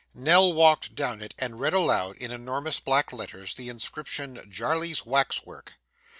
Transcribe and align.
Nell 0.15 0.51
walked 0.53 0.95
down 0.95 1.21
it, 1.21 1.35
and 1.37 1.59
read 1.59 1.73
aloud, 1.73 2.17
in 2.17 2.31
enormous 2.31 2.79
black 2.79 3.13
letters, 3.13 3.53
the 3.53 3.69
inscription, 3.69 4.41
'JARLEY'S 4.49 5.05
WAX 5.05 5.45
WORK. 5.45 5.73